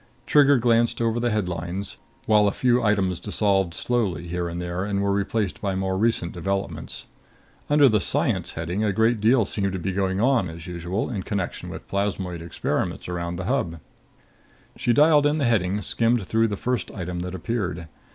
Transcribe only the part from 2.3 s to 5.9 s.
a few items dissolved slowly here and there and were replaced by